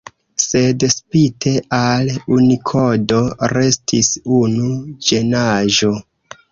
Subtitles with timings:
[0.43, 2.09] Sed spite al
[2.39, 3.21] Unikodo
[3.55, 4.73] restis unu
[5.11, 5.97] ĝenaĵo.